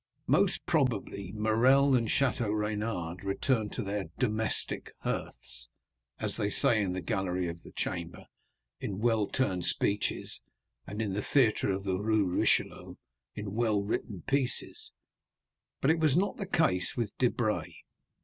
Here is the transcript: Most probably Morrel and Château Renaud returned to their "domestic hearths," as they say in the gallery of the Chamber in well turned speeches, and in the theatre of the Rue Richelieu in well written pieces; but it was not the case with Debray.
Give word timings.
Most 0.25 0.65
probably 0.65 1.31
Morrel 1.31 1.93
and 1.93 2.07
Château 2.07 2.59
Renaud 2.59 3.17
returned 3.21 3.71
to 3.73 3.83
their 3.83 4.05
"domestic 4.17 4.95
hearths," 5.01 5.69
as 6.17 6.37
they 6.37 6.49
say 6.49 6.81
in 6.81 6.93
the 6.93 7.01
gallery 7.01 7.47
of 7.47 7.61
the 7.61 7.71
Chamber 7.73 8.25
in 8.79 8.97
well 8.97 9.27
turned 9.27 9.65
speeches, 9.65 10.41
and 10.87 11.03
in 11.03 11.13
the 11.13 11.21
theatre 11.21 11.71
of 11.71 11.83
the 11.83 11.99
Rue 11.99 12.25
Richelieu 12.25 12.95
in 13.35 13.53
well 13.53 13.83
written 13.83 14.23
pieces; 14.25 14.91
but 15.81 15.91
it 15.91 15.99
was 15.99 16.17
not 16.17 16.35
the 16.37 16.47
case 16.47 16.97
with 16.97 17.15
Debray. 17.19 17.71